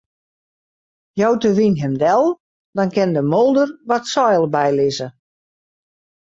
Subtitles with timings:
[1.19, 2.23] Jout de wyn him del,
[2.75, 5.07] dan kin de moolder wat seil bylizze.